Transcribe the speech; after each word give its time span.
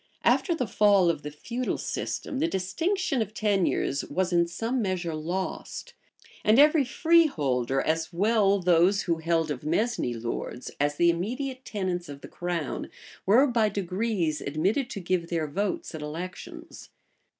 After 0.23 0.55
the 0.55 0.65
fall 0.65 1.11
of 1.11 1.21
the 1.21 1.29
feudal 1.29 1.77
system, 1.77 2.39
the 2.39 2.47
distinction 2.47 3.21
of 3.21 3.35
tenures 3.35 4.03
was 4.05 4.33
in 4.33 4.47
some 4.47 4.81
measure 4.81 5.13
lost; 5.13 5.93
and 6.43 6.57
every 6.57 6.83
freeholder, 6.83 7.79
as 7.79 8.11
well 8.11 8.57
those 8.57 9.03
who 9.03 9.17
held 9.17 9.51
of 9.51 9.63
mesne 9.63 10.19
lords, 10.19 10.71
as 10.79 10.95
the 10.95 11.11
immediate 11.11 11.63
tenants 11.65 12.09
of 12.09 12.21
the 12.21 12.27
crown, 12.27 12.89
were 13.27 13.45
by 13.45 13.69
degrees 13.69 14.41
admitted 14.41 14.89
to 14.89 14.99
give 14.99 15.29
their 15.29 15.45
votes 15.47 15.93
at 15.93 16.01
elections. 16.01 16.89